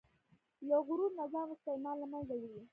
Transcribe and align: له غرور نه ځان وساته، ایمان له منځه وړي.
له 0.67 0.77
غرور 0.87 1.11
نه 1.19 1.25
ځان 1.33 1.45
وساته، 1.49 1.69
ایمان 1.75 1.95
له 2.01 2.07
منځه 2.13 2.33
وړي. 2.41 2.61